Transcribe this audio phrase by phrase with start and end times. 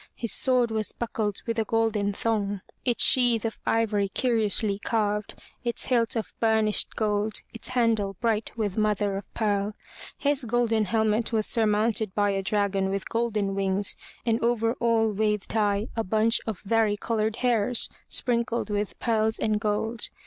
[0.15, 5.85] His sword was buckled with a golden thong, its sheath of ivory curiously carved, its
[5.85, 9.75] hilt of burnished gold, its handle bright with mother of pearl.
[10.17, 13.95] His golden helmet was surmounted by a dragon with golden wings
[14.25, 19.59] and over all waved high a bunch of vari colored hairs, sprinkled with pearls and
[19.61, 20.09] gold.